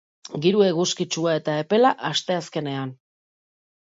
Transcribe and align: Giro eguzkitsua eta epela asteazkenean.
Giro 0.45 0.61
eguzkitsua 0.69 1.35
eta 1.41 1.59
epela 1.65 1.93
asteazkenean. 2.13 2.99